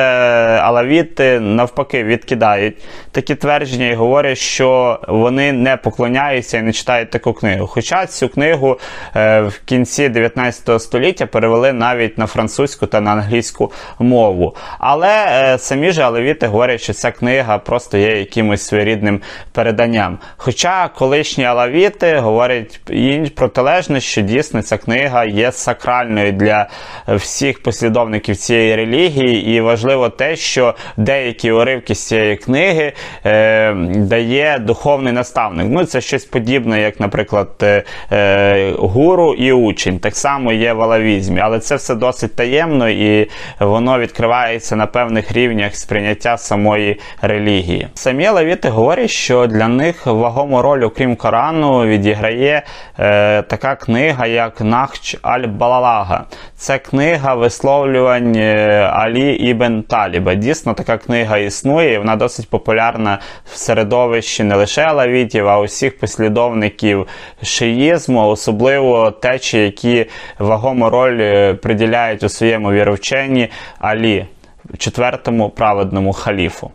алавіти 0.62 1.40
навпаки 1.40 2.04
відкидають 2.04 2.76
такі 3.12 3.34
твердження 3.34 3.86
і 3.86 3.94
говорять, 3.94 4.38
що 4.38 5.00
вони 5.08 5.52
не 5.52 5.76
поклоняються 5.76 6.58
і 6.58 6.62
не 6.62 6.72
читають 6.72 7.10
таку 7.10 7.32
книгу. 7.32 7.66
Хоча 7.66 8.06
цю 8.06 8.28
книгу 8.28 8.78
е, 9.16 9.40
в 9.40 9.60
кінці 9.64 10.08
19 10.08 10.82
століття 10.82 11.26
перевели 11.26 11.72
навіть 11.72 12.18
на 12.18 12.26
французьку 12.26 12.86
та 12.86 13.00
на 13.00 13.10
англійську 13.10 13.72
мову. 13.98 14.56
Але 14.78 15.26
е, 15.28 15.58
самі 15.58 15.90
ж 15.90 16.02
алавіти 16.02 16.46
говорять, 16.46 16.80
що 16.80 16.92
ця 16.92 17.10
книга 17.10 17.58
просто 17.58 17.98
є 17.98 18.18
якимось 18.18 18.62
своєрідним 18.62 19.20
переданням. 19.52 20.18
Хоча 20.36 20.88
колишні 20.88 21.44
алавіти 21.44 22.18
говорять 22.18 22.80
і 23.06 23.30
протилежне, 23.30 24.00
що 24.00 24.20
дійсно 24.20 24.62
ця 24.62 24.76
книга 24.76 25.24
є 25.24 25.52
сакральною 25.52 26.32
для 26.32 26.66
всіх 27.08 27.62
послідовників 27.62 28.36
цієї 28.36 28.76
релігії, 28.76 29.56
і 29.56 29.60
важливо 29.60 30.08
те, 30.08 30.36
що 30.36 30.74
деякі 30.96 31.52
уривки 31.52 31.94
з 31.94 32.06
цієї 32.06 32.36
книги 32.36 32.92
е, 33.24 33.72
дає 33.96 34.58
духовний 34.58 35.12
наставник. 35.12 35.66
Ну, 35.70 35.84
це 35.84 36.00
щось 36.00 36.24
подібне, 36.24 36.82
як, 36.82 37.00
наприклад, 37.00 37.48
е, 37.62 37.82
е, 38.12 38.72
гуру 38.78 39.34
і 39.34 39.52
учень. 39.52 39.98
Так 39.98 40.16
само 40.16 40.52
є 40.52 40.72
в 40.72 40.82
алавізмі, 40.82 41.40
але 41.40 41.58
це 41.58 41.76
все 41.76 41.94
досить 41.94 42.36
таємно 42.36 42.88
і 42.88 43.30
воно 43.60 43.98
відкривається 43.98 44.76
на 44.76 44.86
певних 44.86 45.32
рівнях 45.32 45.76
сприйняття 45.76 46.38
самої 46.38 47.00
релігії. 47.22 47.88
Самі 47.94 48.28
лавіти 48.28 48.68
говорять, 48.68 49.10
що 49.10 49.46
для 49.46 49.68
них 49.68 50.06
вагому 50.06 50.62
роль, 50.62 50.82
окрім 50.82 51.16
Корану, 51.16 51.86
відіграє 51.86 52.62
е, 52.98 53.42
така 53.42 53.76
книга, 53.76 54.26
як 54.26 54.60
Нахч 54.60 55.16
Аль-Балалага. 55.22 56.20
Це 56.56 56.78
книга 56.78 57.34
висловлювань 57.34 58.36
е, 58.36 58.90
Алі 58.92 59.34
Ібн 59.34 59.82
Таліба. 59.82 60.34
Дійсно, 60.34 60.74
така 60.74 60.98
книга 60.98 61.38
існує, 61.38 61.94
і 61.94 61.98
вона 61.98 62.16
досить 62.16 62.50
популярна 62.50 63.18
в 63.52 63.56
середовищі 63.56 64.44
не 64.44 64.54
лише 64.54 64.82
алавітів, 64.82 65.48
а 65.48 65.60
усіх 65.60 65.98
послідовників 65.98 67.06
шиїзму, 67.42 68.28
особливо 68.28 69.10
течі, 69.10 69.58
які 69.58 70.06
вагому 70.38 70.90
роль 70.90 71.18
е, 71.20 71.54
приділяють 71.54 72.22
у 72.22 72.28
своєму 72.28 72.72
віровченні 72.72 73.48
Алі, 73.78 74.26
четвертому 74.78 75.50
праведному 75.50 76.12
халіфу. 76.12 76.70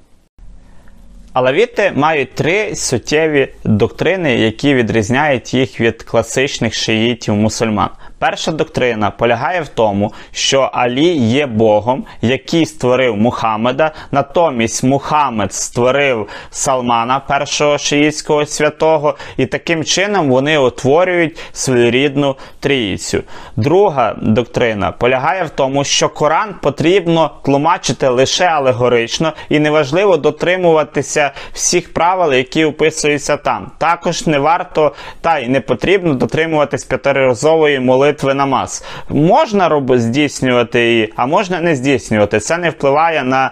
Алавіти 1.34 1.92
мають 1.96 2.34
три 2.34 2.76
суттєві 2.76 3.48
доктрини, 3.64 4.36
які 4.36 4.76
відрізняють 4.76 5.54
їх 5.54 5.80
від 5.80 6.04
класичних 6.04 6.74
шиїтів 6.74 7.36
мусульман. 7.36 7.90
Перша 8.22 8.52
доктрина 8.52 9.12
полягає 9.12 9.62
в 9.62 9.68
тому, 9.68 10.14
що 10.32 10.70
Алі 10.74 11.08
є 11.16 11.46
Богом, 11.46 12.06
який 12.22 12.66
створив 12.66 13.18
Мухаммеда. 13.18 13.92
Натомість 14.12 14.84
Мухаммед 14.84 15.54
створив 15.54 16.28
Салмана, 16.52 17.20
першого 17.20 17.78
шиїтського 17.78 18.46
святого, 18.46 19.16
і 19.38 19.46
таким 19.46 19.84
чином 19.84 20.30
вони 20.30 20.58
утворюють 20.58 21.40
своєрідну 21.54 22.36
трійцю. 22.60 23.24
Друга 23.56 24.16
доктрина 24.22 24.92
полягає 24.92 25.44
в 25.44 25.50
тому, 25.50 25.84
що 25.84 26.10
Коран 26.10 26.56
потрібно 26.62 27.32
тлумачити 27.46 28.08
лише 28.08 28.46
алегорично 28.46 29.34
і 29.50 29.60
неважливо 29.60 30.18
дотримуватися 30.18 31.32
всіх 31.54 31.94
правил, 31.94 32.34
які 32.34 32.66
описуються 32.66 33.38
там. 33.38 33.72
Також 33.78 34.28
не 34.28 34.40
варто 34.40 34.92
та 35.22 35.40
й 35.40 35.48
не 35.48 35.62
потрібно 35.62 36.14
дотримуватись 36.14 36.86
п'ятиразової 36.86 37.80
молитви 37.80 38.11
молитви 38.12 38.34
намаз. 38.34 38.84
Можна 39.10 39.82
здійснювати 39.90 40.86
її, 40.86 41.14
а 41.16 41.26
можна 41.26 41.62
не 41.62 41.76
здійснювати. 41.76 42.40
Це 42.40 42.58
не 42.58 42.70
впливає 42.70 43.24
на 43.24 43.52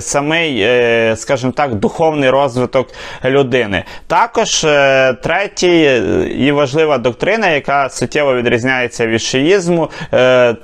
самий, 0.00 0.60
е, 0.60 1.14
скажімо 1.16 1.52
так, 1.52 1.74
духовний 1.74 2.30
розвиток 2.30 2.88
людини. 3.24 3.84
Також 4.06 4.64
е, 4.64 5.12
третій 5.22 5.84
е, 5.84 5.98
і 6.38 6.52
важлива 6.52 6.98
доктрина, 6.98 7.48
яка 7.48 7.88
суттєво 7.90 8.34
відрізняється 8.34 9.06
від 9.06 9.22
шиїзму, 9.22 9.90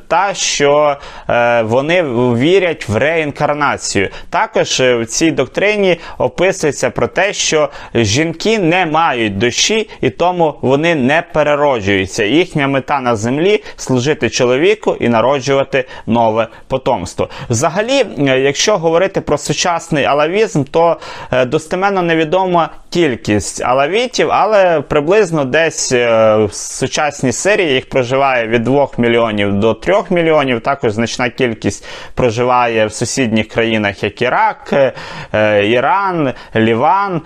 та 0.08 0.30
що 0.34 0.96
вони 1.62 2.02
вірять 2.32 2.88
в 2.88 2.96
реінкарнацію. 2.96 4.08
Також 4.30 4.80
в 4.80 5.06
цій 5.06 5.30
доктрині 5.30 6.00
описується 6.18 6.90
про 6.90 7.06
те, 7.06 7.32
що 7.32 7.70
жінки 7.94 8.58
не 8.58 8.86
мають 8.86 9.38
душі 9.38 9.90
і 10.00 10.10
тому 10.10 10.54
вони 10.60 10.94
не 10.94 11.22
перероджуються. 11.32 12.24
Їхня 12.24 12.68
мета 12.68 13.00
на 13.00 13.16
землі 13.16 13.33
служити 13.76 14.30
чоловіку 14.30 14.96
і 15.00 15.08
народжувати 15.08 15.84
нове 16.06 16.48
потомство. 16.68 17.28
Взагалі, 17.50 18.04
е, 18.18 18.40
якщо 18.40 18.78
говорити 18.78 19.20
про 19.20 19.38
сучасний 19.38 20.04
алавізм, 20.04 20.64
то 20.64 20.96
е, 21.32 21.44
достеменно 21.44 22.02
невідома 22.02 22.70
кількість 22.90 23.62
алавітів, 23.62 24.28
але 24.30 24.80
приблизно 24.80 25.44
десь 25.44 25.92
е, 25.92 26.36
в 26.36 26.54
сучасній 26.54 27.32
Сирії 27.32 27.74
їх 27.74 27.88
проживає 27.88 28.46
від 28.48 28.64
2 28.64 28.88
мільйонів 28.98 29.60
до 29.60 29.74
3 29.74 29.94
мільйонів. 30.10 30.60
Також 30.60 30.92
значна 30.92 31.28
кількість 31.28 31.86
проживає 32.14 32.86
в 32.86 32.92
сусідніх 32.92 33.48
країнах, 33.48 34.02
як 34.02 34.22
Ірак, 34.22 34.92
Іран, 35.64 36.32
Ліван. 36.56 37.20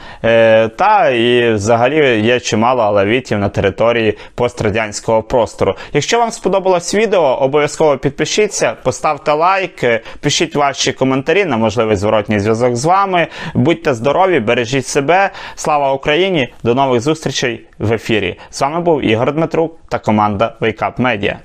Та 0.76 1.10
і 1.10 1.52
взагалі 1.52 2.20
є 2.20 2.40
чимало 2.40 2.82
алавітів 2.82 3.38
на 3.38 3.48
території 3.48 4.18
пострадянського 4.34 5.22
простору. 5.22 5.76
Якщо 5.98 6.18
вам 6.18 6.30
сподобалось 6.30 6.94
відео, 6.94 7.22
обов'язково 7.22 7.98
підпишіться, 7.98 8.76
поставте 8.82 9.32
лайк, 9.32 10.02
пишіть 10.20 10.56
ваші 10.56 10.92
коментарі 10.92 11.44
на 11.44 11.56
можливий 11.56 11.96
зворотній 11.96 12.40
зв'язок 12.40 12.76
з 12.76 12.84
вами. 12.84 13.26
Будьте 13.54 13.94
здорові, 13.94 14.40
бережіть 14.40 14.86
себе. 14.86 15.30
Слава 15.54 15.92
Україні! 15.92 16.54
До 16.62 16.74
нових 16.74 17.00
зустрічей 17.00 17.66
в 17.78 17.92
ефірі. 17.92 18.38
З 18.50 18.60
вами 18.60 18.80
був 18.80 19.04
Ігор 19.04 19.32
Дмитрук 19.32 19.78
та 19.88 19.98
команда 19.98 20.54
Wake 20.60 20.78
Up 20.78 20.96
Media. 20.96 21.36